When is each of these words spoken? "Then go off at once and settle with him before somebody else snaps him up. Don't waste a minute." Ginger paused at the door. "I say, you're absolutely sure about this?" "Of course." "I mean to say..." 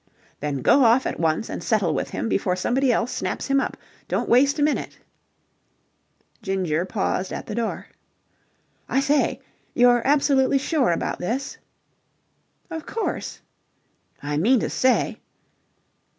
"Then 0.39 0.63
go 0.63 0.83
off 0.83 1.05
at 1.05 1.19
once 1.19 1.47
and 1.47 1.63
settle 1.63 1.93
with 1.93 2.09
him 2.09 2.27
before 2.27 2.55
somebody 2.55 2.91
else 2.91 3.11
snaps 3.13 3.45
him 3.45 3.59
up. 3.59 3.77
Don't 4.07 4.27
waste 4.27 4.57
a 4.57 4.63
minute." 4.63 4.97
Ginger 6.41 6.85
paused 6.85 7.31
at 7.31 7.45
the 7.45 7.53
door. 7.53 7.85
"I 8.89 8.99
say, 8.99 9.41
you're 9.75 10.01
absolutely 10.03 10.57
sure 10.57 10.91
about 10.91 11.19
this?" 11.19 11.59
"Of 12.71 12.87
course." 12.87 13.41
"I 14.23 14.37
mean 14.37 14.59
to 14.61 14.71
say..." 14.71 15.19